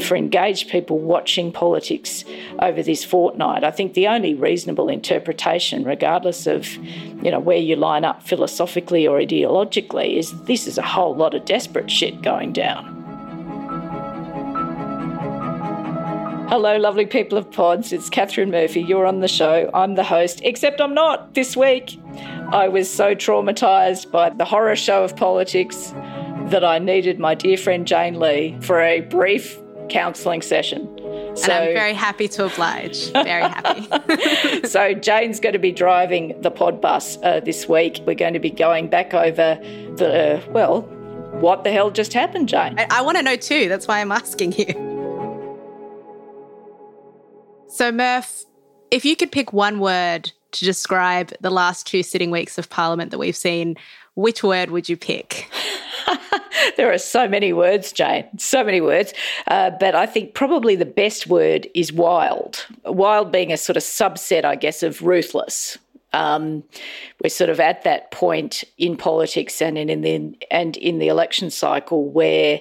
[0.00, 2.24] For engaged people watching politics
[2.58, 3.62] over this fortnight.
[3.62, 6.66] I think the only reasonable interpretation, regardless of
[7.22, 11.34] you know where you line up philosophically or ideologically, is this is a whole lot
[11.34, 12.96] of desperate shit going down.
[16.48, 17.92] Hello, lovely people of pods.
[17.92, 18.82] It's Katharine Murphy.
[18.82, 19.70] You're on the show.
[19.72, 21.96] I'm the host, except I'm not this week.
[22.52, 25.94] I was so traumatised by the horror show of politics
[26.48, 29.60] that I needed my dear friend Jane Lee for a brief
[29.90, 30.86] counselling session.
[31.36, 33.10] So, and I'm very happy to oblige.
[33.12, 34.64] Very happy.
[34.66, 38.00] so Jane's going to be driving the pod bus uh, this week.
[38.06, 39.58] We're going to be going back over
[39.96, 40.82] the well,
[41.40, 42.78] what the hell just happened, Jane?
[42.78, 43.68] I, I want to know too.
[43.68, 44.90] That's why I'm asking you.
[47.68, 48.44] So Murph,
[48.90, 53.10] if you could pick one word to describe the last two sitting weeks of Parliament
[53.12, 53.76] that we've seen,
[54.14, 55.50] which word would you pick?
[56.76, 59.12] there are so many words, Jane, so many words.
[59.46, 62.66] Uh, but I think probably the best word is wild.
[62.84, 65.78] Wild being a sort of subset, I guess, of ruthless.
[66.12, 66.64] Um,
[67.22, 71.06] we're sort of at that point in politics and in, in the and in the
[71.06, 72.60] election cycle where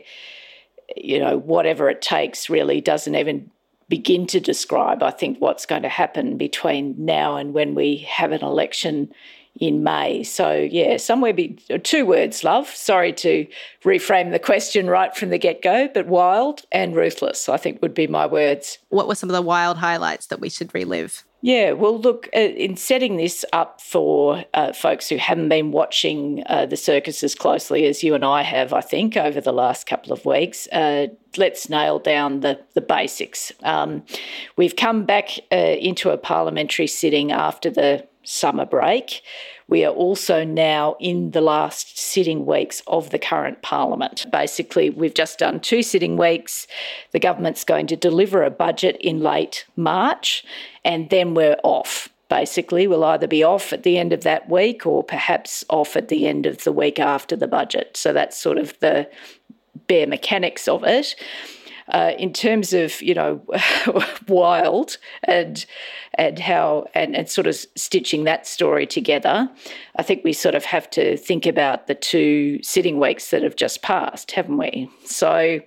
[0.95, 3.49] you know whatever it takes really doesn't even
[3.88, 5.01] begin to describe.
[5.01, 9.11] I think what's going to happen between now and when we have an election
[9.59, 10.23] in May.
[10.23, 12.67] So, yeah, somewhere be two words, love.
[12.67, 13.45] Sorry to
[13.83, 17.93] reframe the question right from the get go, but wild and ruthless, I think would
[17.93, 18.79] be my words.
[18.89, 21.23] What were some of the wild highlights that we should relive?
[21.41, 26.43] Yeah, well, look, uh, in setting this up for uh, folks who haven't been watching
[26.47, 29.88] uh, the circus as closely as you and I have, I think, over the last
[29.88, 31.07] couple of weeks, uh,
[31.38, 33.53] let's nail down the, the basics.
[33.63, 34.03] Um,
[34.57, 39.22] we've come back uh, into a parliamentary sitting after the summer break.
[39.68, 44.25] We are also now in the last sitting weeks of the current parliament.
[44.31, 46.66] Basically, we've just done two sitting weeks.
[47.12, 50.44] The government's going to deliver a budget in late March,
[50.84, 52.09] and then we're off.
[52.30, 56.09] Basically, we'll either be off at the end of that week or perhaps off at
[56.09, 57.97] the end of the week after the budget.
[57.97, 59.09] So that's sort of the
[59.88, 61.16] bare mechanics of it
[61.89, 63.41] uh, in terms of you know
[64.27, 65.66] wild and
[66.16, 69.50] and how and, and sort of stitching that story together,
[69.95, 73.55] I think we sort of have to think about the two sitting weeks that have
[73.55, 74.89] just passed, haven't we?
[75.05, 75.61] So,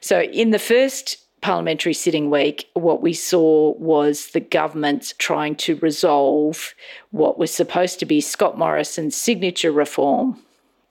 [0.00, 5.76] so in the first parliamentary sitting week, what we saw was the government trying to
[5.76, 6.74] resolve
[7.10, 10.40] what was supposed to be Scott Morrison's signature reform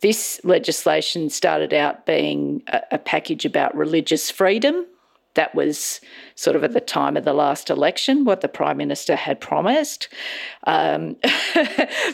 [0.04, 4.86] this legislation started out being a, a package about religious freedom.
[5.36, 6.02] That was
[6.36, 10.10] sort of at the time of the last election what the Prime Minister had promised.
[10.68, 11.16] Um,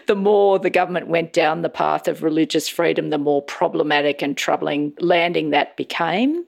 [0.05, 4.37] the more the government went down the path of religious freedom, the more problematic and
[4.37, 6.45] troubling landing that became.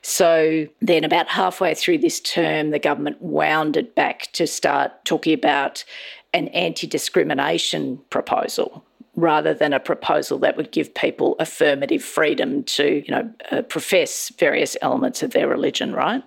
[0.00, 5.34] So then, about halfway through this term, the government wound it back to start talking
[5.34, 5.84] about
[6.32, 8.82] an anti discrimination proposal
[9.20, 14.30] rather than a proposal that would give people affirmative freedom to, you know, uh, profess
[14.38, 16.22] various elements of their religion, right?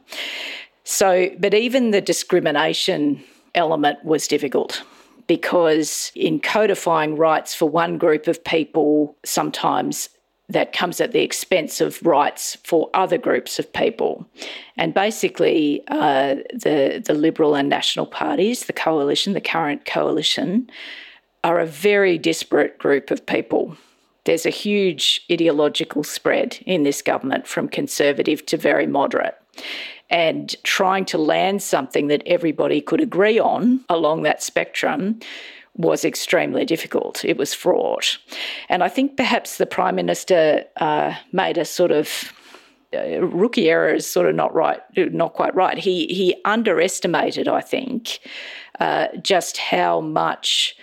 [0.84, 3.24] So, but even the discrimination
[3.56, 4.84] element was difficult
[5.28, 10.10] because in codifying rights for one group of people, sometimes
[10.50, 14.28] that comes at the expense of rights for other groups of people.
[14.78, 20.70] And basically, uh, the, the Liberal and National parties, the coalition, the current coalition,
[21.44, 23.78] are a very disparate group of people.
[24.26, 29.36] There's a huge ideological spread in this government from conservative to very moderate.
[30.10, 35.20] And trying to land something that everybody could agree on along that spectrum
[35.76, 37.26] was extremely difficult.
[37.26, 38.18] It was fraught.
[38.70, 42.32] And I think perhaps the Prime Minister uh, made a sort of
[42.94, 45.78] uh, rookie error is sort of not right, not quite right.
[45.78, 48.20] He he underestimated, I think,
[48.80, 50.76] uh, just how much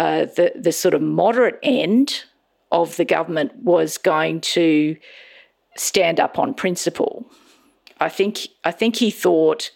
[0.00, 2.24] uh, the the sort of moderate end
[2.72, 4.96] of the government was going to
[5.76, 7.26] stand up on principle.
[8.00, 9.70] I think I think he thought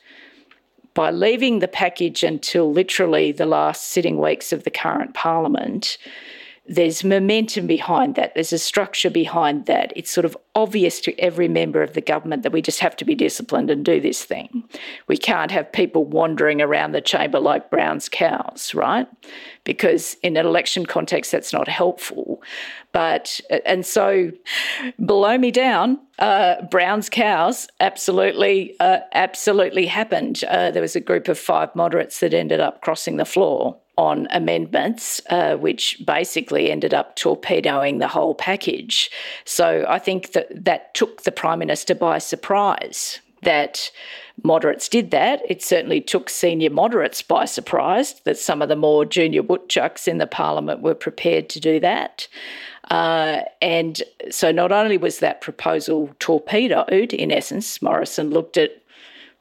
[0.94, 5.98] by leaving the package until literally the last sitting weeks of the current parliament,
[6.66, 8.32] there's momentum behind that.
[8.34, 9.92] There's a structure behind that.
[9.96, 13.04] It's sort of obvious to every member of the government that we just have to
[13.04, 14.64] be disciplined and do this thing.
[15.06, 19.06] We can't have people wandering around the chamber like Brown's cows, right?
[19.64, 22.42] Because in an election context, that's not helpful.
[22.92, 24.30] But, and so
[25.04, 30.42] below me down, uh, Brown's cows absolutely, uh, absolutely happened.
[30.48, 34.26] Uh, there was a group of five moderates that ended up crossing the floor on
[34.30, 39.10] amendments, uh, which basically ended up torpedoing the whole package.
[39.44, 43.90] So I think that that took the Prime Minister by surprise that
[44.42, 45.42] moderates did that.
[45.48, 50.18] It certainly took senior moderates by surprise that some of the more junior woodchucks in
[50.18, 52.26] the parliament were prepared to do that.
[52.90, 58.70] Uh, and so not only was that proposal torpedoed, in essence, Morrison looked at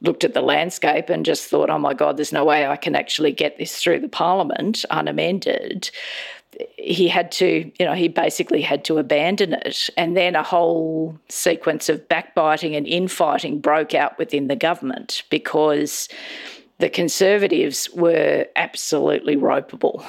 [0.04, 2.94] looked at the landscape and just thought, oh my God, there's no way I can
[2.94, 5.90] actually get this through the parliament unamended.
[6.76, 9.90] He had to, you know, he basically had to abandon it.
[9.96, 16.08] And then a whole sequence of backbiting and infighting broke out within the government because
[16.78, 20.04] the Conservatives were absolutely ropeable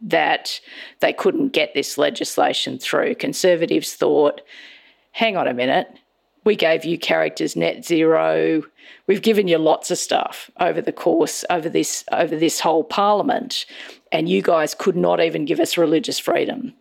[0.00, 0.60] that
[1.00, 3.14] they couldn't get this legislation through.
[3.14, 4.40] Conservatives thought,
[5.12, 5.88] hang on a minute,
[6.44, 8.62] we gave you characters net zero.
[9.06, 13.66] We've given you lots of stuff over the course over this over this whole parliament,
[14.10, 16.74] and you guys could not even give us religious freedom.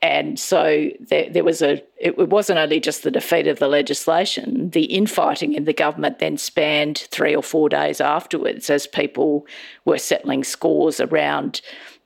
[0.00, 1.82] And so there, there was a.
[1.98, 4.70] It wasn't only just the defeat of the legislation.
[4.70, 9.46] The infighting in the government then spanned three or four days afterwards, as people
[9.84, 11.60] were settling scores around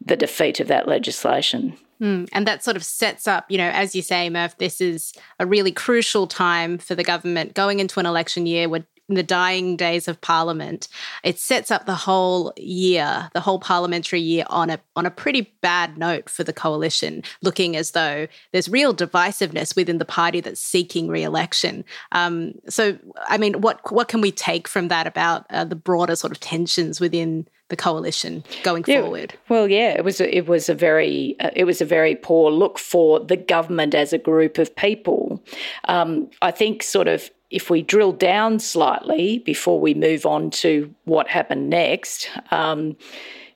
[0.04, 1.76] the defeat of that legislation.
[2.02, 5.12] Mm, and that sort of sets up, you know, as you say, Murph, this is
[5.38, 8.68] a really crucial time for the government going into an election year.
[8.68, 8.84] We're
[9.14, 10.88] the dying days of Parliament.
[11.22, 15.52] It sets up the whole year, the whole parliamentary year, on a on a pretty
[15.60, 20.60] bad note for the coalition, looking as though there's real divisiveness within the party that's
[20.60, 21.84] seeking re-election.
[22.12, 26.16] Um, so, I mean, what what can we take from that about uh, the broader
[26.16, 29.34] sort of tensions within the coalition going yeah, forward?
[29.48, 32.50] Well, yeah, it was a, it was a very uh, it was a very poor
[32.50, 35.42] look for the government as a group of people.
[35.84, 40.92] Um, I think sort of if we drill down slightly before we move on to
[41.04, 42.28] what happened next.
[42.50, 42.96] Um,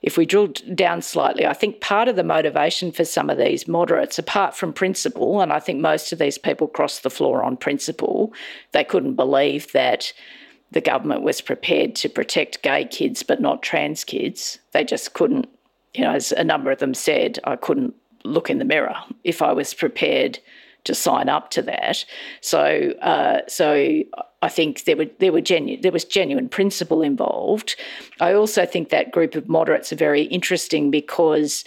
[0.03, 3.67] if we drill down slightly, I think part of the motivation for some of these
[3.67, 7.57] moderates, apart from principle, and I think most of these people crossed the floor on
[7.57, 8.31] principle,
[8.71, 10.13] they couldn't believe that
[10.69, 14.59] the government was prepared to protect gay kids but not trans kids.
[14.73, 15.49] They just couldn't,
[15.95, 19.41] you know, as a number of them said, I couldn't look in the mirror if
[19.41, 20.37] I was prepared
[20.87, 22.03] to sign up to that.
[22.41, 24.01] So, uh, so
[24.41, 27.75] I think there were there were genu- there was genuine principle involved.
[28.19, 31.63] I also think that group of moderates are very interesting because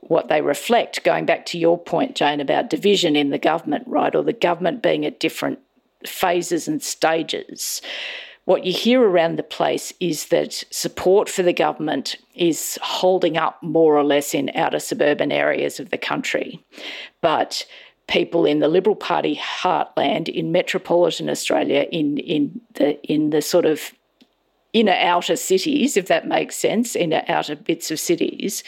[0.00, 4.14] what they reflect, going back to your point, Jane, about division in the government, right,
[4.14, 5.58] or the government being at different
[6.04, 7.80] phases and stages
[8.46, 13.60] what you hear around the place is that support for the government is holding up
[13.60, 16.64] more or less in outer suburban areas of the country.
[17.20, 17.66] But
[18.08, 23.66] people in the Liberal Party heartland in metropolitan Australia, in, in, the, in the sort
[23.66, 23.92] of
[24.72, 28.62] inner outer cities, if that makes sense, inner outer bits of cities,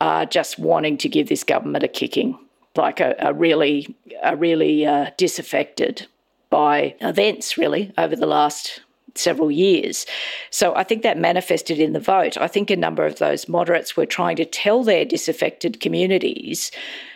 [0.00, 2.38] are just wanting to give this government a kicking,
[2.76, 6.06] like a, a really, a really uh, disaffected
[6.48, 8.80] by events, really, over the last
[9.14, 10.06] several years.
[10.50, 12.36] So I think that manifested in the vote.
[12.38, 16.70] I think a number of those moderates were trying to tell their disaffected communities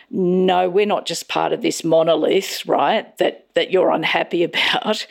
[0.09, 5.05] no, we're not just part of this monolith, right, that, that you're unhappy about.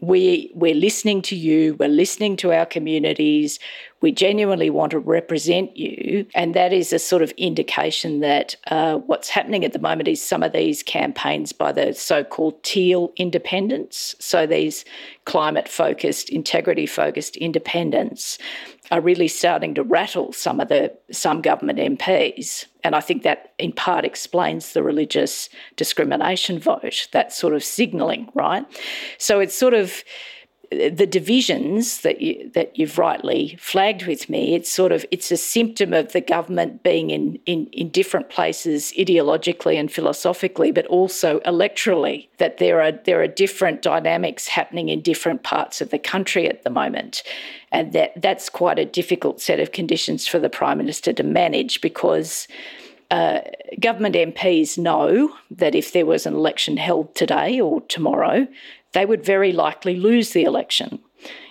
[0.00, 3.60] We we're listening to you we're listening to our communities
[4.00, 8.96] we genuinely want to represent you and that is a sort of indication that uh,
[8.96, 14.16] what's happening at the moment is some of these campaigns by the so-called teal independents
[14.18, 14.84] so these
[15.24, 18.38] climate focused integrity focused independents
[18.92, 22.66] are really starting to rattle some of the some government MPs.
[22.84, 28.28] And I think that in part explains the religious discrimination vote, that sort of signalling,
[28.34, 28.66] right?
[29.16, 30.04] So it's sort of
[30.72, 35.36] the divisions that you that you've rightly flagged with me, it's sort of it's a
[35.36, 41.40] symptom of the government being in, in, in different places ideologically and philosophically, but also
[41.40, 46.48] electorally, that there are there are different dynamics happening in different parts of the country
[46.48, 47.22] at the moment.
[47.70, 51.80] And that that's quite a difficult set of conditions for the Prime Minister to manage
[51.80, 52.48] because
[53.12, 53.42] uh,
[53.78, 58.46] government MPs know that if there was an election held today or tomorrow,
[58.92, 61.00] they would very likely lose the election.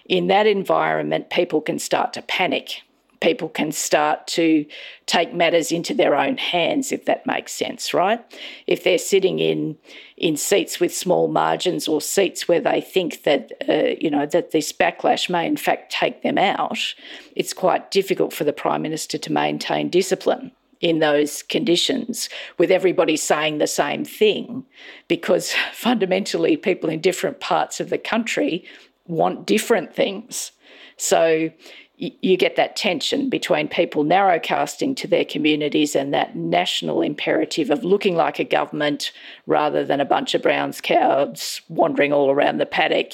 [0.05, 2.81] In that environment, people can start to panic.
[3.21, 4.65] People can start to
[5.05, 8.19] take matters into their own hands, if that makes sense, right?
[8.65, 9.77] If they're sitting in
[10.17, 14.51] in seats with small margins or seats where they think that uh, you know that
[14.51, 16.95] this backlash may in fact take them out,
[17.36, 23.15] it's quite difficult for the prime minister to maintain discipline in those conditions with everybody
[23.15, 24.65] saying the same thing
[25.07, 28.65] because fundamentally people in different parts of the country
[29.07, 30.51] want different things.
[30.97, 31.51] So
[32.01, 37.83] you get that tension between people narrowcasting to their communities and that national imperative of
[37.83, 39.11] looking like a government
[39.45, 43.13] rather than a bunch of Brown's cows wandering all around the paddock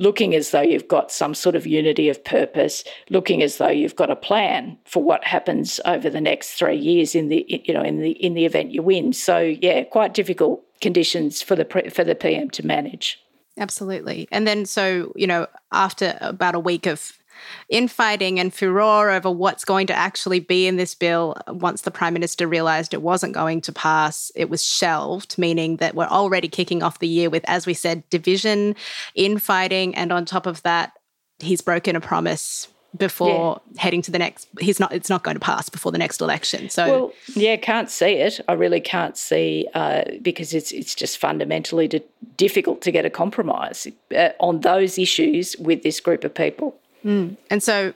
[0.00, 3.94] looking as though you've got some sort of unity of purpose, looking as though you've
[3.94, 7.82] got a plan for what happens over the next three years in the you know
[7.82, 9.12] in the in the event you win.
[9.12, 13.22] So yeah, quite difficult conditions for the for the PM to manage.
[13.58, 14.26] Absolutely.
[14.32, 17.19] And then so, you know, after about a week of
[17.68, 21.36] infighting and furor over what's going to actually be in this bill.
[21.48, 25.94] Once the Prime Minister realised it wasn't going to pass, it was shelved, meaning that
[25.94, 28.74] we're already kicking off the year with, as we said, division,
[29.14, 30.92] infighting, and on top of that,
[31.38, 33.80] he's broken a promise before yeah.
[33.80, 36.68] heading to the next he's not it's not going to pass before the next election
[36.68, 41.18] so well yeah can't see it i really can't see uh, because it's it's just
[41.18, 41.88] fundamentally
[42.36, 47.36] difficult to get a compromise uh, on those issues with this group of people Mm.
[47.50, 47.92] And so,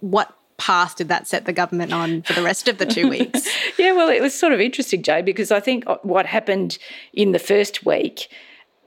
[0.00, 3.48] what path did that set the government on for the rest of the two weeks?
[3.78, 6.78] yeah, well, it was sort of interesting, Jay, because I think what happened
[7.12, 8.28] in the first week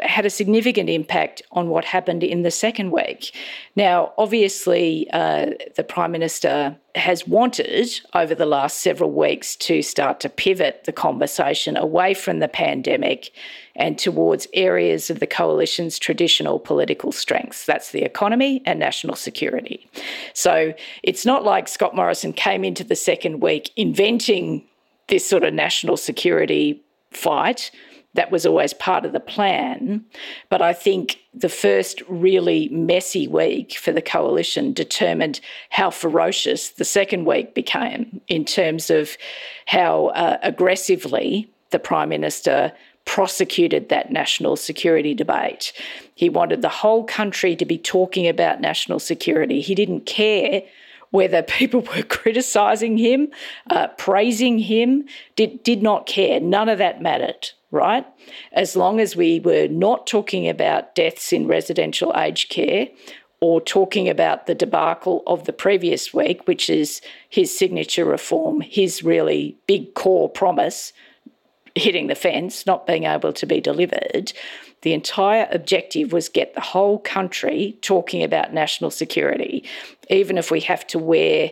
[0.01, 3.35] had a significant impact on what happened in the second week.
[3.75, 10.19] Now, obviously, uh, the Prime Minister has wanted over the last several weeks to start
[10.19, 13.31] to pivot the conversation away from the pandemic
[13.75, 17.65] and towards areas of the coalition's traditional political strengths.
[17.65, 19.87] That's the economy and national security.
[20.33, 24.65] So it's not like Scott Morrison came into the second week inventing
[25.07, 26.81] this sort of national security
[27.11, 27.71] fight
[28.13, 30.03] that was always part of the plan.
[30.49, 35.39] But I think the first really messy week for the coalition determined
[35.69, 39.15] how ferocious the second week became in terms of
[39.65, 42.73] how uh, aggressively the Prime Minister
[43.05, 45.73] prosecuted that national security debate.
[46.15, 49.61] He wanted the whole country to be talking about national security.
[49.61, 50.63] He didn't care
[51.09, 53.29] whether people were criticising him,
[53.69, 56.39] uh, praising him, did, did not care.
[56.39, 58.05] None of that mattered, right?
[58.51, 62.89] As long as we were not talking about deaths in residential aged care
[63.39, 69.03] or talking about the debacle of the previous week, which is his signature reform, his
[69.03, 70.93] really big core promise
[71.73, 74.33] hitting the fence, not being able to be delivered.
[74.81, 79.63] The entire objective was get the whole country talking about national security,
[80.09, 81.51] even if we have to wear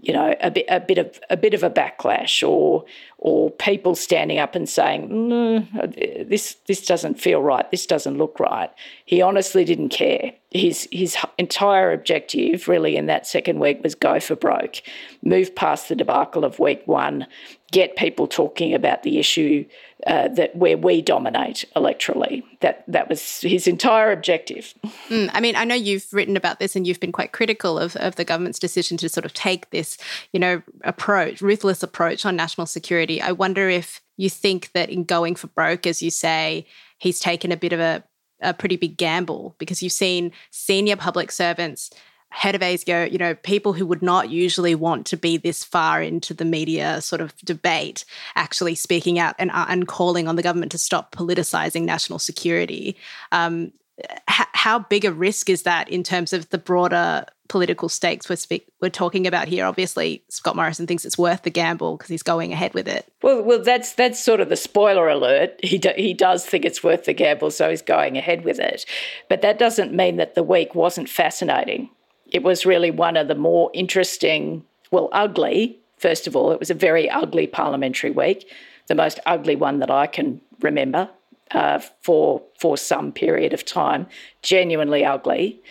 [0.00, 2.84] you know a bit a bit of a bit of a backlash or
[3.18, 8.38] or people standing up and saying mm, this this doesn't feel right this doesn't look
[8.38, 8.70] right
[9.04, 14.20] he honestly didn't care his his entire objective really in that second week was go
[14.20, 14.82] for broke
[15.22, 17.26] move past the debacle of week 1
[17.72, 19.64] get people talking about the issue
[20.06, 22.42] uh, that where we dominate electorally.
[22.60, 24.74] That that was his entire objective.
[25.08, 27.96] Mm, I mean, I know you've written about this and you've been quite critical of,
[27.96, 29.98] of the government's decision to sort of take this,
[30.32, 33.13] you know, approach, ruthless approach on national security.
[33.20, 36.66] I wonder if you think that in going for broke, as you say,
[36.98, 38.04] he's taken a bit of a
[38.40, 41.90] a pretty big gamble because you've seen senior public servants
[42.34, 46.02] head of ASIO, you know, people who would not usually want to be this far
[46.02, 48.04] into the media sort of debate
[48.34, 52.96] actually speaking out and, uh, and calling on the government to stop politicizing national security.
[53.30, 58.28] Um, h- how big a risk is that in terms of the broader political stakes
[58.28, 59.66] we're, we're talking about here?
[59.66, 63.06] Obviously, Scott Morrison thinks it's worth the gamble because he's going ahead with it.
[63.22, 65.58] Well, well, that's that's sort of the spoiler alert.
[65.62, 68.86] He do- he does think it's worth the gamble, so he's going ahead with it.
[69.28, 71.90] But that doesn't mean that the week wasn't fascinating
[72.34, 76.68] it was really one of the more interesting, well, ugly, first of all, it was
[76.68, 78.50] a very ugly parliamentary week,
[78.88, 81.08] the most ugly one that I can remember
[81.54, 84.06] uh, for, for some period of time,
[84.42, 85.62] genuinely ugly.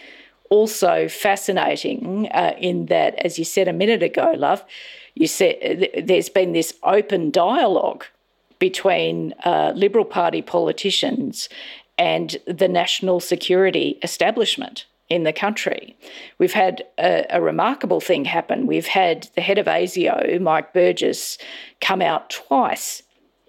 [0.49, 4.63] also fascinating uh, in that, as you said a minute ago, love,
[5.15, 8.05] you said there's been this open dialogue
[8.59, 11.49] between uh, Liberal Party politicians
[11.97, 15.95] and the national security establishment in the country.
[16.37, 18.65] We've had a, a, remarkable thing happen.
[18.65, 21.37] We've had the head of ASIO, Mike Burgess,
[21.81, 23.02] come out twice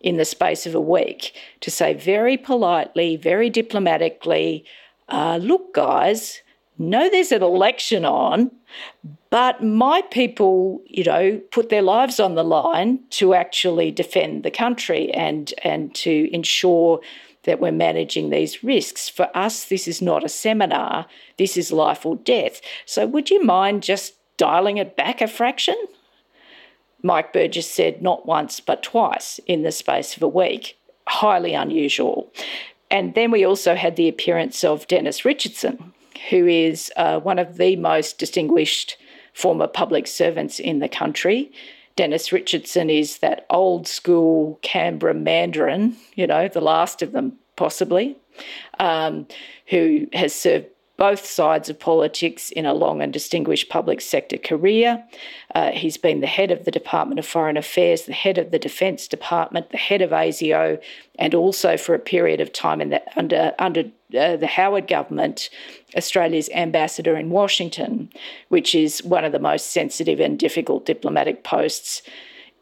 [0.05, 4.63] in the space of a week to say very politely, very diplomatically,
[5.09, 6.43] uh, look, guys,
[6.79, 8.51] know there's an election on,
[9.31, 14.51] but my people, you know, put their lives on the line to actually defend the
[14.51, 17.01] country and and to ensure
[17.45, 19.09] that we're managing these risks.
[19.09, 21.07] For us, this is not a seminar.
[21.39, 22.61] This is life or death.
[22.85, 25.77] So would you mind just dialing it back a fraction?
[27.05, 30.79] Mike Burgess said not once but twice in the space of a week.
[31.07, 32.33] Highly unusual.
[32.91, 35.93] And then we also had the appearance of Dennis Richardson,
[36.31, 38.97] who is uh, one of the most distinguished
[39.35, 41.53] former public servants in the country.
[41.97, 48.17] Dennis Richardson is that old school Canberra Mandarin, you know, the last of them possibly,
[48.81, 49.27] um,
[49.69, 55.05] who has served both sides of politics in a long and distinguished public sector career.
[55.55, 58.59] Uh, he's been the head of the Department of Foreign Affairs, the head of the
[58.59, 60.81] Defence Department, the head of ASIO,
[61.19, 63.85] and also for a period of time in the, under under
[64.17, 65.51] uh, the Howard government,
[65.97, 68.11] Australia's ambassador in Washington,
[68.49, 72.03] which is one of the most sensitive and difficult diplomatic posts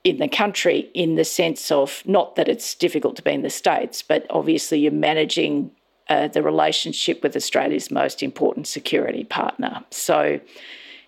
[0.05, 3.51] in the country in the sense of not that it's difficult to be in the
[3.51, 5.71] States, but obviously you're managing
[6.13, 9.83] uh, the relationship with Australia's most important security partner.
[9.91, 10.41] So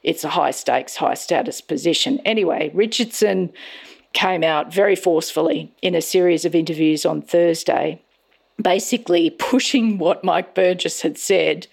[0.03, 2.21] it's a high stakes, high status position.
[2.25, 3.53] Anyway, Richardson
[4.15, 8.01] came out very forcefully in a series of interviews on Thursday,
[8.61, 11.67] basically pushing what Mike Burgess had said.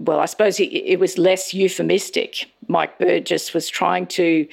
[0.00, 2.50] Well, I suppose it was less euphemistic.
[2.66, 4.48] Mike Burgess was trying to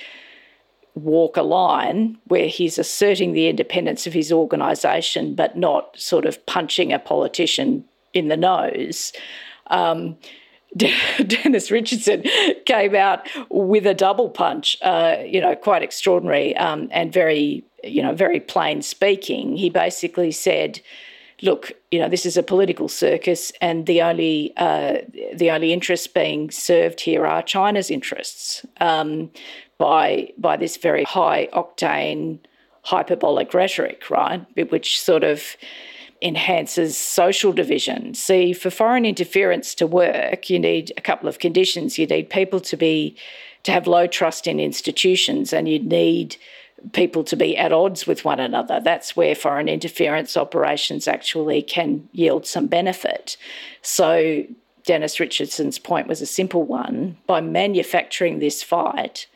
[0.93, 6.45] walk a line where he's asserting the independence of his organisation, but not sort of
[6.45, 9.13] punching a politician in the nose.
[9.67, 10.17] Um,
[10.77, 12.23] Dennis Richardson
[12.65, 18.01] came out with a double punch, uh, you know, quite extraordinary um, and very, you
[18.01, 19.57] know, very plain speaking.
[19.57, 20.79] He basically said,
[21.41, 24.99] "Look, you know, this is a political circus, and the only uh,
[25.33, 29.29] the only interests being served here are China's interests um,
[29.77, 32.39] by by this very high octane
[32.83, 34.45] hyperbolic rhetoric, right?
[34.71, 35.57] Which sort of
[36.21, 38.13] enhances social division.
[38.13, 41.97] See, for foreign interference to work, you need a couple of conditions.
[41.97, 43.15] You need people to be
[43.63, 46.35] to have low trust in institutions, and you need
[46.93, 48.79] people to be at odds with one another.
[48.83, 53.37] That's where foreign interference operations actually can yield some benefit.
[53.83, 54.43] So
[54.85, 57.17] Dennis Richardson's point was a simple one.
[57.27, 59.27] By manufacturing this fight,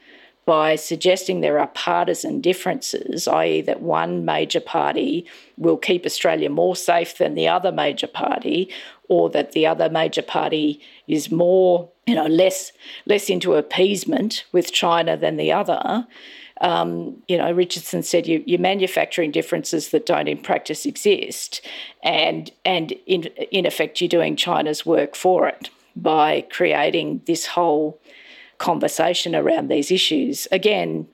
[0.46, 5.26] by suggesting there are partisan differences, i.e., that one major party
[5.58, 8.70] will keep Australia more safe than the other major party,
[9.10, 12.72] or that the other major party is more, you know, less
[13.06, 16.08] less into appeasement with China than the other.
[16.62, 21.62] Um, you know, Richardson said you, you're manufacturing differences that don't in practice exist,
[22.04, 28.00] and and in in effect you're doing China's work for it by creating this whole
[28.58, 30.48] conversation around these issues.
[30.52, 31.08] Again,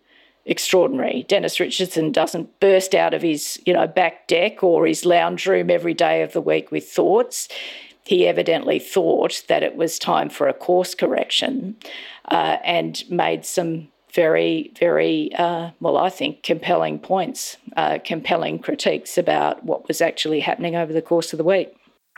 [0.45, 1.25] extraordinary.
[1.27, 5.69] Dennis Richardson doesn't burst out of his, you know, back deck or his lounge room
[5.69, 7.47] every day of the week with thoughts.
[8.03, 11.75] He evidently thought that it was time for a course correction
[12.25, 19.17] uh, and made some very, very, uh, well, I think, compelling points, uh, compelling critiques
[19.17, 21.73] about what was actually happening over the course of the week.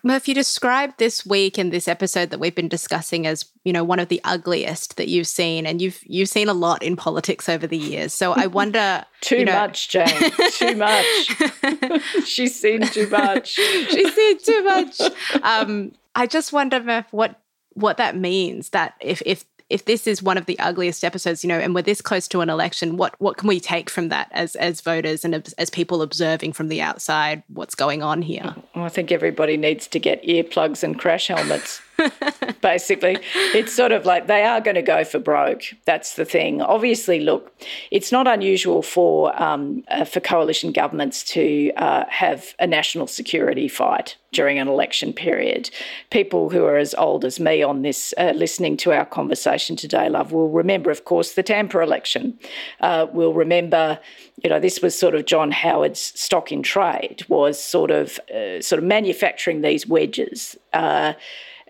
[0.05, 3.85] Murph, you described this week and this episode that we've been discussing as, you know,
[3.85, 7.47] one of the ugliest that you've seen, and you've you've seen a lot in politics
[7.47, 8.13] over the years.
[8.13, 12.01] So I wonder, too you know, much, Jane, too much.
[12.25, 13.47] She's seen too much.
[13.47, 14.99] She's seen too much.
[15.41, 17.39] Um, I just wonder, Murph, what
[17.73, 18.71] what that means.
[18.71, 21.81] That if if if this is one of the ugliest episodes, you know, and we're
[21.81, 25.25] this close to an election, what what can we take from that as as voters
[25.25, 28.55] and as, people observing from the outside what's going on here?
[28.75, 31.81] Well, I think everybody needs to get earplugs and crash helmets.
[32.62, 33.17] basically.
[33.53, 35.63] It's sort of like they are going to go for broke.
[35.86, 36.62] That's the thing.
[36.62, 37.53] Obviously, look,
[37.91, 43.67] it's not unusual for um, uh, for coalition governments to uh, have a national security
[43.67, 45.69] fight during an election period.
[46.10, 50.10] People who are as old as me on this, uh, listening to our conversation today,
[50.10, 52.38] love, will remember, of course, the Tampa election.
[52.82, 53.99] Uh, will remember,
[54.43, 58.62] you know, this was sort of John Howard's stock in trade was sort of uh,
[58.62, 60.58] sort of manufacturing these wedges.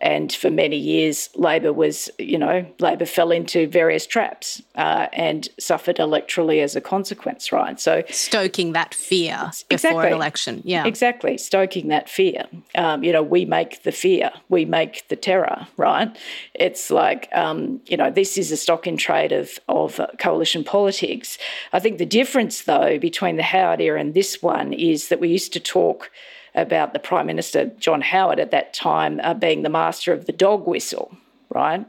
[0.04, 5.48] And for many years, Labor was, you know, Labor fell into various traps uh, and
[5.58, 7.80] suffered electorally as a consequence, right?
[7.80, 12.44] So stoking that fear before exactly, an election, yeah, exactly, stoking that fear.
[12.76, 16.14] Um, you know, we make the fear, we make the terror, right?
[16.54, 21.38] It's like, um, you know, this is a stock in trade of of coalition politics.
[21.72, 25.30] I think the difference, though, between the Howard era and this one is that we
[25.30, 26.12] used to talk
[26.56, 30.32] about the Prime Minister, John Howard, at that time uh, being the master of the
[30.32, 31.16] dog whistle,
[31.50, 31.86] right?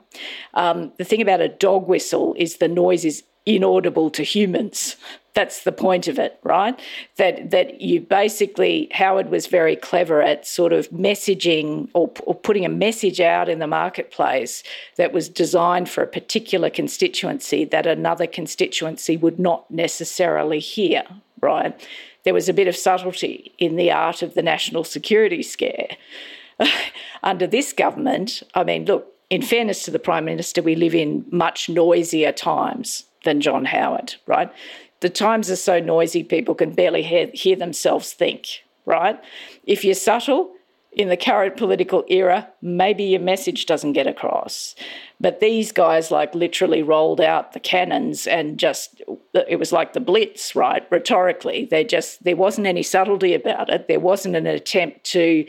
[0.54, 4.96] Um, the thing about a dog whistle is the noise is inaudible to humans.
[5.34, 6.78] That's the point of it, right?
[7.16, 12.64] That that you basically Howard was very clever at sort of messaging or, or putting
[12.64, 14.62] a message out in the marketplace
[14.96, 21.02] that was designed for a particular constituency that another constituency would not necessarily hear,
[21.40, 21.74] right?
[22.24, 25.96] There was a bit of subtlety in the art of the national security scare.
[27.22, 31.24] Under this government, I mean, look, in fairness to the Prime Minister, we live in
[31.30, 34.52] much noisier times than John Howard, right?
[35.00, 39.20] The times are so noisy, people can barely hear, hear themselves think, right?
[39.64, 40.52] If you're subtle,
[40.96, 44.74] in the current political era, maybe your message doesn't get across.
[45.20, 49.02] But these guys like literally rolled out the cannons and just
[49.34, 50.86] it was like the blitz, right?
[50.90, 53.88] Rhetorically, they just there wasn't any subtlety about it.
[53.88, 55.46] There wasn't an attempt to,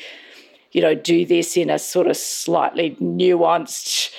[0.71, 4.13] you know, do this in a sort of slightly nuanced.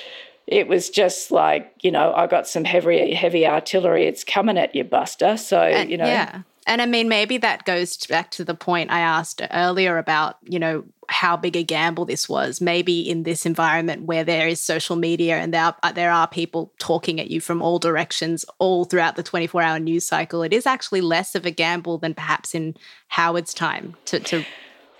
[0.47, 4.05] It was just like, you know, I got some heavy heavy artillery.
[4.05, 5.37] It's coming at you, Buster.
[5.37, 6.41] So and, you know, yeah.
[6.67, 10.59] And I mean, maybe that goes back to the point I asked earlier about, you
[10.59, 12.59] know, how big a gamble this was.
[12.59, 16.27] Maybe in this environment where there is social media and there are, uh, there are
[16.27, 20.51] people talking at you from all directions all throughout the 24 hour news cycle, it
[20.51, 22.75] is actually less of a gamble than perhaps in
[23.07, 24.43] Howard's time to, to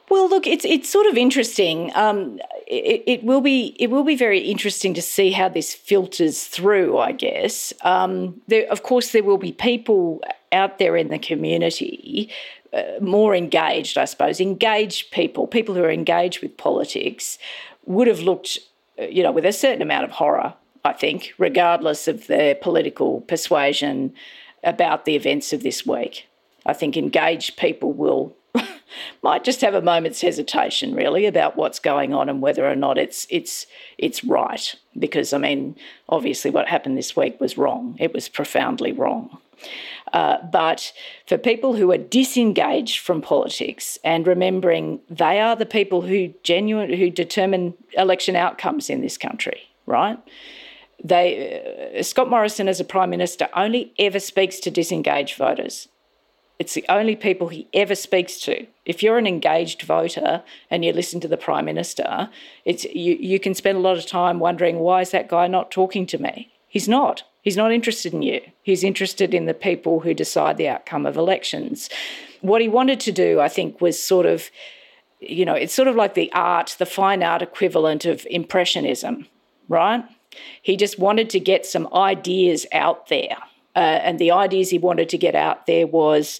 [0.10, 1.92] well, look, it's it's sort of interesting.
[1.96, 6.46] Um, it, it, will be it will be very interesting to see how this filters
[6.46, 6.98] through.
[6.98, 7.74] I guess.
[7.82, 12.30] Um, there, of course, there will be people out there in the community
[12.74, 13.98] uh, more engaged.
[13.98, 17.38] I suppose engaged people, people who are engaged with politics,
[17.86, 18.60] would have looked,
[19.00, 20.54] uh, you know, with a certain amount of horror.
[20.86, 24.14] I think, regardless of their political persuasion
[24.64, 26.28] about the events of this week.
[26.66, 28.37] I think engaged people will
[29.22, 32.98] might just have a moment's hesitation really about what's going on and whether or not
[32.98, 33.66] it's it's
[33.98, 34.76] it's right.
[34.98, 35.76] Because I mean
[36.10, 37.96] obviously what happened this week was wrong.
[38.00, 39.38] It was profoundly wrong.
[40.14, 40.94] Uh, but
[41.26, 46.94] for people who are disengaged from politics and remembering they are the people who genuine
[46.94, 50.20] who determine election outcomes in this country right?
[51.04, 55.88] They uh, Scott Morrison as a prime minister only ever speaks to disengaged voters
[56.60, 58.66] it's the only people he ever speaks to.
[58.86, 62.30] If you're an engaged voter and you listen to the Prime Minister,
[62.66, 65.72] it's you, you can spend a lot of time wondering why is that guy not
[65.72, 66.52] talking to me?
[66.68, 67.24] He's not.
[67.44, 68.42] He's not interested in you.
[68.64, 71.90] He's interested in the people who decide the outcome of elections.
[72.42, 74.50] What he wanted to do, I think, was sort of,
[75.20, 79.28] you know, it's sort of like the art, the fine art equivalent of Impressionism,
[79.70, 80.04] right?
[80.62, 83.38] He just wanted to get some ideas out there
[83.78, 86.40] uh, and the ideas he wanted to get out there was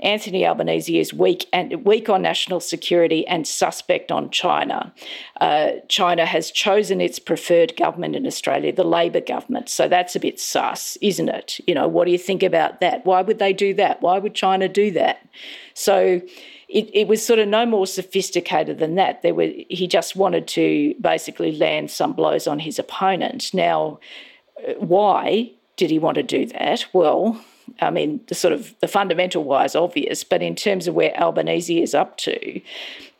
[0.00, 4.92] Anthony Albanese is weak and weak on national security and suspect on China.
[5.40, 9.70] Uh, China has chosen its preferred government in Australia, the Labor government.
[9.70, 11.58] So that's a bit sus, isn't it?
[11.66, 13.06] You know, what do you think about that?
[13.06, 14.02] Why would they do that?
[14.02, 15.26] Why would China do that?
[15.72, 16.20] So
[16.68, 19.22] it, it was sort of no more sophisticated than that.
[19.22, 23.54] There were he just wanted to basically land some blows on his opponent.
[23.54, 24.00] Now,
[24.68, 25.52] uh, why?
[25.76, 26.86] Did he want to do that?
[26.92, 27.40] Well,
[27.80, 31.18] I mean, the sort of the fundamental why is obvious, but in terms of where
[31.20, 32.60] Albanese is up to,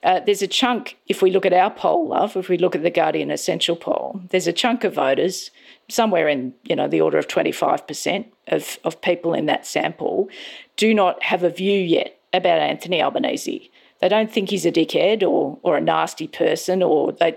[0.02, 0.96] uh, there's a chunk.
[1.08, 4.20] If we look at our poll, love, if we look at the Guardian Essential poll,
[4.30, 5.50] there's a chunk of voters,
[5.88, 10.28] somewhere in you know the order of 25% of of people in that sample,
[10.76, 13.70] do not have a view yet about Anthony Albanese.
[14.00, 17.36] They don't think he's a dickhead or or a nasty person, or they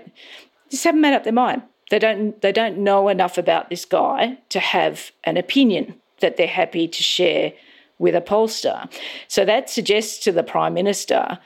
[0.70, 1.62] just haven't made up their mind.
[1.90, 6.46] They don't they don't know enough about this guy to have an opinion that they're
[6.46, 7.52] happy to share
[7.98, 8.90] with a pollster.
[9.26, 11.38] So that suggests to the Prime Minister,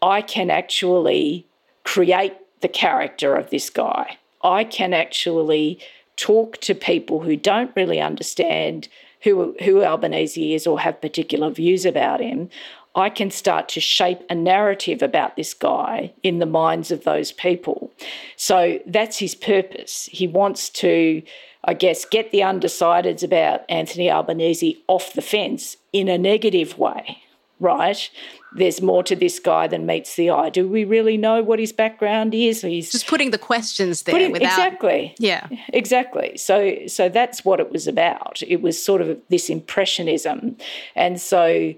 [0.00, 1.46] I can actually
[1.84, 4.18] create the character of this guy.
[4.42, 5.80] I can actually
[6.16, 8.88] talk to people who don't really understand
[9.22, 12.50] who, who Albanese is or have particular views about him.
[12.94, 17.32] I can start to shape a narrative about this guy in the minds of those
[17.32, 17.92] people.
[18.36, 20.08] So that's his purpose.
[20.12, 21.22] He wants to,
[21.64, 27.18] I guess, get the undecideds about Anthony Albanese off the fence in a negative way,
[27.60, 28.10] right?
[28.54, 30.50] there's more to this guy than meets the eye.
[30.50, 32.62] Do we really know what his background is?
[32.62, 35.14] He's just putting the questions there putting, without exactly.
[35.18, 36.36] Yeah, exactly.
[36.36, 38.42] So so that's what it was about.
[38.46, 40.56] It was sort of this impressionism,
[40.94, 41.74] and so.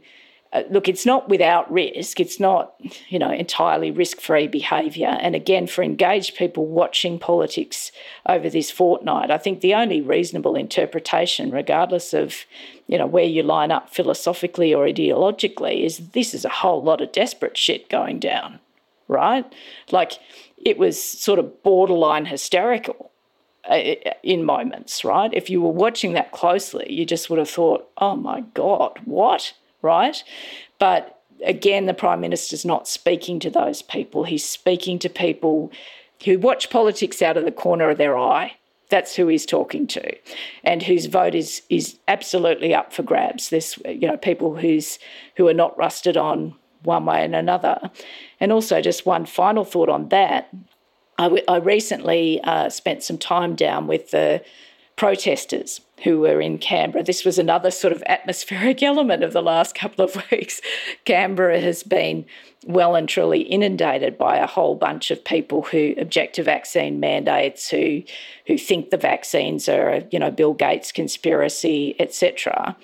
[0.55, 2.21] Uh, look, it's not without risk.
[2.21, 2.75] It's not,
[3.09, 5.19] you know, entirely risk-free behaviour.
[5.21, 7.93] And again, for engaged people watching politics
[8.27, 12.47] over this fortnight, I think the only reasonable interpretation, regardless of
[12.87, 17.01] you know, where you line up philosophically or ideologically is this is a whole lot
[17.01, 18.61] of desperate shit going down,
[19.09, 19.51] right?
[19.91, 20.19] Like
[20.59, 23.11] it was sort of borderline hysterical
[23.69, 25.33] uh, in moments, right?
[25.33, 29.55] If you were watching that closely, you just would have thought, oh my God, what?
[29.85, 30.25] Right?
[30.81, 34.25] But again, the Prime Minister's not speaking to those people.
[34.25, 35.71] He's speaking to people
[36.25, 38.57] who watch politics out of the corner of their eye
[38.95, 40.17] that's who he's talking to,
[40.63, 43.51] and whose vote is is absolutely up for grabs.
[43.51, 44.99] There's you know people who's
[45.37, 47.91] who are not rusted on one way and another,
[48.41, 50.49] and also just one final thought on that.
[51.17, 54.45] I, w- I recently uh, spent some time down with the
[54.97, 57.05] protesters who were in Canberra.
[57.05, 60.61] This was another sort of atmospheric element of the last couple of weeks.
[61.05, 62.27] Canberra has been
[62.67, 67.69] well and truly inundated by a whole bunch of people who object to vaccine mandates,
[67.69, 68.03] who
[68.47, 72.77] who think the vaccines are, you know, Bill Gates conspiracy, etc.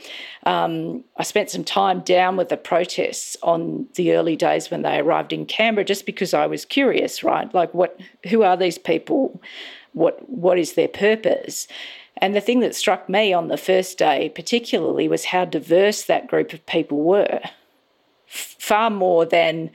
[0.44, 4.99] Um, I spent some time down with the protests on the early days when they
[4.99, 7.53] arrived in Canberra, just because I was curious, right?
[7.55, 7.99] Like, what?
[8.29, 9.40] Who are these people?
[9.92, 11.66] What What is their purpose?
[12.16, 16.29] And the thing that struck me on the first day, particularly, was how diverse that
[16.29, 17.40] group of people were.
[18.27, 19.70] Far more than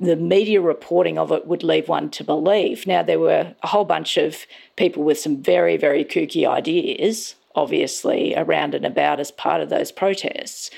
[0.00, 2.86] the media reporting of it would leave one to believe.
[2.86, 8.34] Now, there were a whole bunch of people with some very, very kooky ideas, obviously,
[8.36, 10.70] around and about as part of those protests.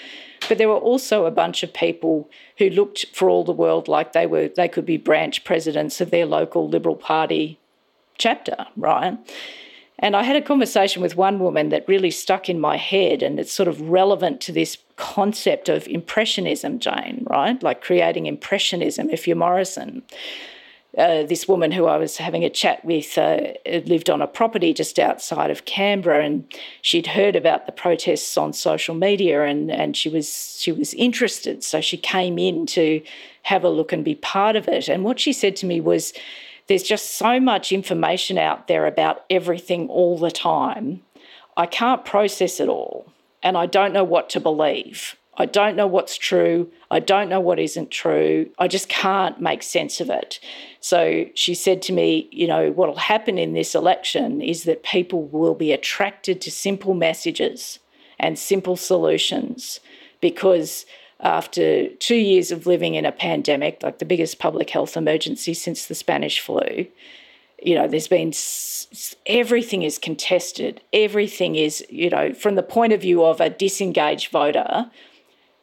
[0.49, 4.13] But there were also a bunch of people who looked for all the world like
[4.13, 7.59] they were they could be branch presidents of their local Liberal Party
[8.19, 9.19] chapter, right?
[10.01, 13.41] And I had a conversation with one woman that really stuck in my head, and
[13.41, 17.61] it's sort of relevant to this concept of impressionism, Jane, right?
[17.63, 20.03] Like creating impressionism if you're Morrison.
[20.97, 23.53] Uh, this woman who I was having a chat with uh,
[23.87, 26.45] lived on a property just outside of Canberra, and
[26.81, 31.63] she'd heard about the protests on social media, and, and she was she was interested,
[31.63, 33.03] so she came in to
[33.43, 34.89] have a look and be part of it.
[34.89, 36.13] And what she said to me was,
[36.69, 41.03] there's just so much information out there about everything all the time.
[41.57, 45.17] I can't process it all, and I don't know what to believe.
[45.41, 46.71] I don't know what's true.
[46.91, 48.51] I don't know what isn't true.
[48.59, 50.41] I just can't make sense of it.
[50.81, 54.83] So she said to me, you know, what will happen in this election is that
[54.83, 57.79] people will be attracted to simple messages
[58.19, 59.79] and simple solutions
[60.21, 60.85] because
[61.21, 65.87] after two years of living in a pandemic, like the biggest public health emergency since
[65.87, 66.87] the Spanish flu,
[67.61, 68.33] you know, there's been
[69.27, 70.81] everything is contested.
[70.93, 74.91] Everything is, you know, from the point of view of a disengaged voter,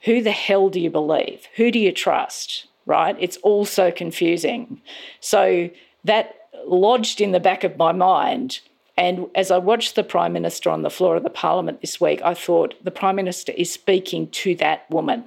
[0.02, 1.48] who the hell do you believe?
[1.56, 2.68] Who do you trust?
[2.86, 3.16] Right?
[3.20, 4.82] It's all so confusing.
[5.20, 5.70] So
[6.04, 8.60] that lodged in the back of my mind.
[8.98, 12.22] And as I watched the Prime Minister on the floor of the Parliament this week,
[12.24, 15.26] I thought the Prime Minister is speaking to that woman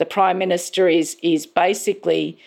[0.00, 2.38] the Prime Minister is, is basically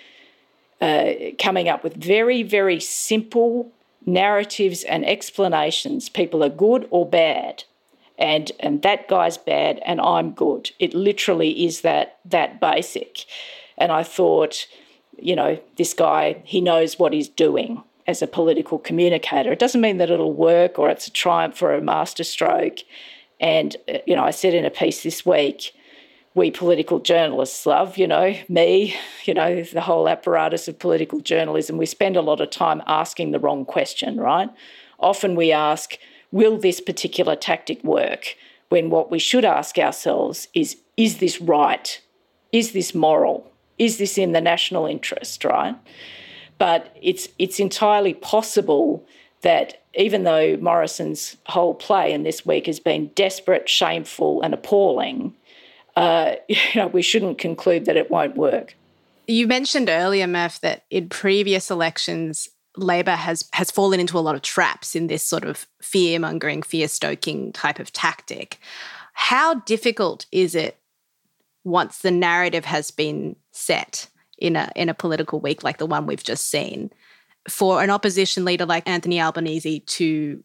[0.82, 3.72] uh, coming up with very, very simple
[4.06, 6.10] narratives and explanations.
[6.10, 7.64] People are good or bad.
[8.18, 10.72] And, and that guy's bad and I'm good.
[10.80, 13.26] It literally is that that basic.
[13.78, 14.68] And I thought,
[15.18, 19.52] you know, this guy, he knows what he's doing as a political communicator.
[19.52, 22.80] It doesn't mean that it'll work or it's a triumph or a masterstroke.
[23.40, 25.74] And, uh, you know, I said in a piece this week,
[26.36, 31.78] we political journalists love, you know, me, you know, the whole apparatus of political journalism.
[31.78, 34.50] We spend a lot of time asking the wrong question, right?
[35.00, 35.98] Often we ask,
[36.32, 38.36] will this particular tactic work?
[38.70, 42.02] When what we should ask ourselves is, is this right?
[42.52, 43.52] Is this moral?
[43.78, 45.76] Is this in the national interest, right?
[46.58, 49.06] But it's, it's entirely possible
[49.42, 55.36] that even though Morrison's whole play in this week has been desperate, shameful, and appalling,
[55.96, 58.76] uh, you know, we shouldn't conclude that it won't work.
[59.28, 64.36] You mentioned earlier, Murph, that in previous elections, Labor has has fallen into a lot
[64.36, 68.60] of traps in this sort of fear mongering, fear stoking type of tactic.
[69.14, 70.78] How difficult is it
[71.64, 76.06] once the narrative has been set in a in a political week like the one
[76.06, 76.92] we've just seen
[77.48, 80.44] for an opposition leader like Anthony Albanese to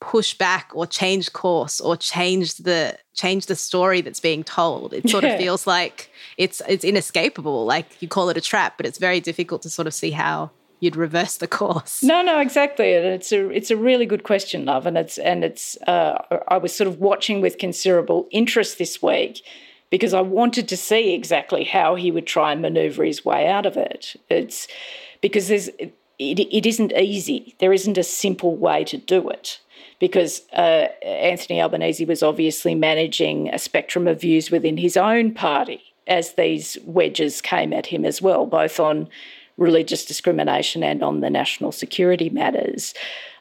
[0.00, 4.92] push back or change course or change the change the story that's being told.
[4.92, 5.30] It sort yeah.
[5.30, 7.64] of feels like it's it's inescapable.
[7.64, 10.50] Like you call it a trap, but it's very difficult to sort of see how
[10.80, 12.02] you'd reverse the course.
[12.02, 12.94] No, no, exactly.
[12.94, 14.86] And it's a it's a really good question, love.
[14.86, 19.42] And it's and it's uh, I was sort of watching with considerable interest this week
[19.90, 23.66] because I wanted to see exactly how he would try and manoeuvre his way out
[23.66, 24.14] of it.
[24.28, 24.68] It's
[25.22, 27.54] because there's it, it isn't easy.
[27.60, 29.60] There isn't a simple way to do it
[29.98, 35.82] because uh, Anthony Albanese was obviously managing a spectrum of views within his own party
[36.06, 39.08] as these wedges came at him as well, both on
[39.56, 42.94] religious discrimination and on the national security matters.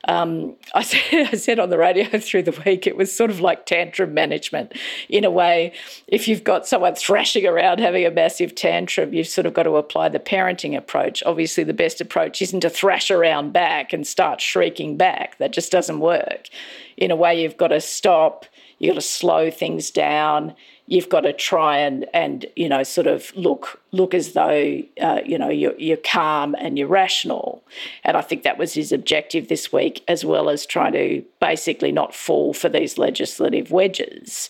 [0.08, 3.40] Um, I, said, I said on the radio through the week it was sort of
[3.40, 4.74] like tantrum management
[5.10, 5.74] in a way.
[6.08, 9.76] If you've got someone thrashing around having a massive tantrum, you've sort of got to
[9.76, 11.24] apply the parenting approach.
[11.26, 15.38] Obviously, the best approach isn't to thrash around back and start shrieking back.
[15.38, 16.50] That just doesn't work.
[16.98, 18.46] In a way, you've got to stop,
[18.80, 20.56] you've got to slow things down
[20.88, 25.22] you've got to try and and you know sort of look look as though uh,
[25.26, 27.64] you know you're, you're calm and you're rational.
[28.04, 31.92] And i think that was his objective this week as well as trying to basically
[31.92, 34.50] not fall for these legislative wedges.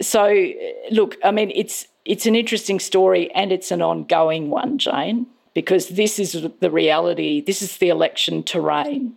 [0.00, 0.52] So
[0.90, 5.88] look i mean it's it's an interesting story and it's an ongoing one jane because
[5.88, 9.14] this is the reality this is the election terrain.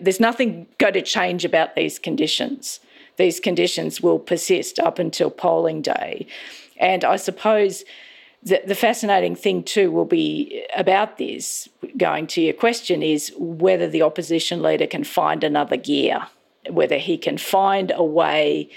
[0.00, 2.78] There's nothing going to change about these conditions
[3.16, 6.26] these conditions will persist up until polling day.
[6.76, 7.84] And I suppose
[8.44, 14.02] the fascinating thing too will be about this, going to your question, is whether the
[14.02, 16.26] opposition leader can find another gear,
[16.68, 18.68] whether he can find a way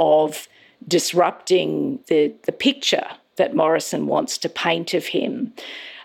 [0.00, 0.48] of
[0.88, 5.52] disrupting the, the picture that Morrison wants to paint of him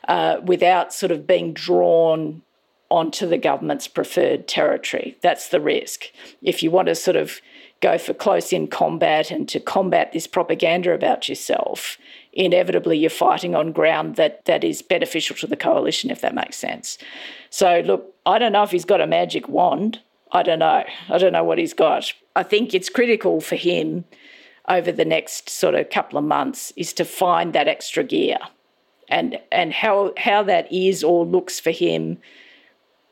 [0.08, 2.44] uh, without sort of being drawn
[2.90, 5.18] onto the government's preferred territory.
[5.22, 6.06] That's the risk.
[6.44, 7.42] If you want to sort of
[7.82, 11.98] go for close in combat and to combat this propaganda about yourself,
[12.34, 16.58] inevitably you're fighting on ground that, that is beneficial to the coalition, if that makes
[16.58, 16.98] sense.
[17.50, 20.00] So, look, I don't know if he's got a magic wand.
[20.32, 20.84] I don't know.
[21.10, 22.12] I don't know what he's got.
[22.36, 24.06] I think it's critical for him
[24.68, 28.38] over the next sort of couple of months is to find that extra gear.
[29.08, 32.18] And, and how, how that is or looks for him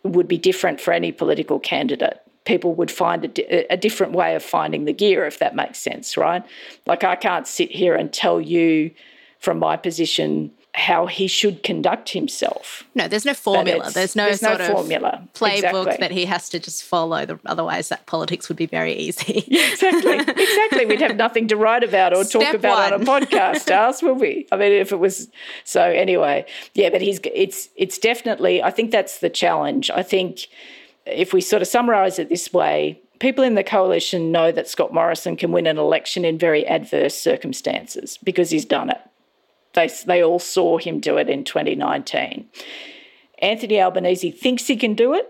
[0.04, 4.44] would be different for any political candidate people would find a, a, different way of
[4.44, 6.44] finding the gear, if that makes sense, right?
[6.86, 8.92] Like I can't sit here and tell you
[9.40, 12.84] from my position how he should conduct himself.
[12.96, 13.90] No, there's no formula.
[13.92, 15.28] There's no there's sort no of formula.
[15.34, 15.98] playbook exactly.
[16.00, 17.26] that he has to just follow.
[17.26, 19.38] The, otherwise, that politics would be very easy.
[19.48, 20.86] exactly, exactly.
[20.86, 22.94] We'd have nothing to write about or Step talk about one.
[22.94, 24.48] on a podcast, else will we?
[24.52, 25.30] I mean, if it was
[25.64, 25.82] so.
[25.82, 28.62] Anyway, yeah, but he's it's it's definitely.
[28.62, 29.90] I think that's the challenge.
[29.90, 30.48] I think
[31.06, 34.94] if we sort of summarise it this way, people in the coalition know that Scott
[34.94, 39.02] Morrison can win an election in very adverse circumstances because he's done it.
[39.74, 42.48] They, they all saw him do it in 2019.
[43.40, 45.30] Anthony Albanese thinks he can do it,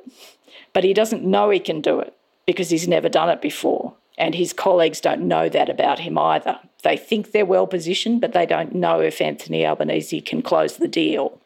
[0.73, 3.93] but he doesn't know he can do it because he's never done it before.
[4.17, 6.59] And his colleagues don't know that about him either.
[6.83, 10.87] They think they're well positioned, but they don't know if Anthony Albanese can close the
[10.87, 11.41] deal.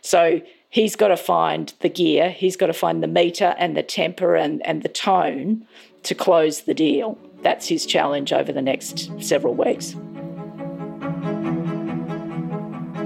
[0.00, 3.82] So he's got to find the gear, he's got to find the meter and the
[3.82, 5.66] temper and, and the tone
[6.02, 7.18] to close the deal.
[7.42, 9.94] That's his challenge over the next several weeks.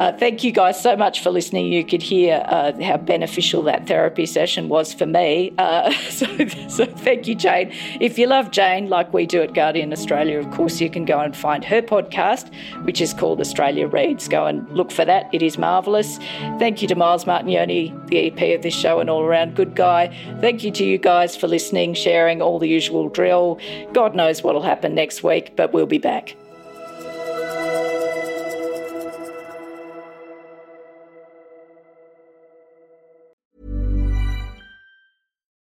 [0.02, 1.72] Uh, thank you guys so much for listening.
[1.72, 5.52] You could hear uh, how beneficial that therapy session was for me.
[5.58, 6.26] Uh, so,
[6.66, 7.72] so, thank you, Jane.
[8.00, 11.20] If you love Jane, like we do at Guardian Australia, of course, you can go
[11.20, 12.52] and find her podcast,
[12.84, 14.26] which is called Australia Reads.
[14.26, 15.32] Go and look for that.
[15.32, 16.18] It is marvellous.
[16.58, 20.08] Thank you to Miles Martignoni, the EP of this show, and all around good guy.
[20.40, 23.60] Thank you to you guys for listening, sharing all the usual drill.
[23.92, 26.34] God knows what will happen next week, but we'll be back.